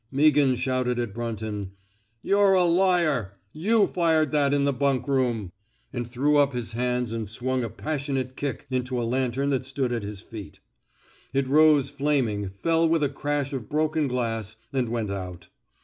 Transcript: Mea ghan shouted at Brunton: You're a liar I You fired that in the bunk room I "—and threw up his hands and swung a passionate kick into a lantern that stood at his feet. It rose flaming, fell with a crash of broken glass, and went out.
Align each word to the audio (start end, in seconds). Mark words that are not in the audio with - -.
Mea 0.11 0.31
ghan 0.31 0.55
shouted 0.55 0.97
at 0.97 1.13
Brunton: 1.13 1.73
You're 2.23 2.53
a 2.55 2.65
liar 2.65 3.33
I 3.35 3.37
You 3.53 3.85
fired 3.85 4.31
that 4.31 4.51
in 4.51 4.65
the 4.65 4.73
bunk 4.73 5.07
room 5.07 5.51
I 5.51 5.51
"—and 5.95 6.07
threw 6.07 6.37
up 6.37 6.53
his 6.53 6.71
hands 6.71 7.11
and 7.11 7.29
swung 7.29 7.63
a 7.63 7.69
passionate 7.69 8.35
kick 8.35 8.65
into 8.71 8.99
a 8.99 9.05
lantern 9.05 9.49
that 9.51 9.63
stood 9.63 9.91
at 9.91 10.01
his 10.01 10.21
feet. 10.21 10.59
It 11.33 11.47
rose 11.47 11.91
flaming, 11.91 12.49
fell 12.49 12.89
with 12.89 13.03
a 13.03 13.09
crash 13.09 13.53
of 13.53 13.69
broken 13.69 14.07
glass, 14.07 14.55
and 14.73 14.89
went 14.89 15.11
out. 15.11 15.49